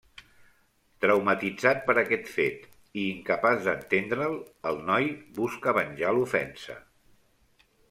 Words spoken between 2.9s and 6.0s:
i incapaç d'entendre'l, el noi busca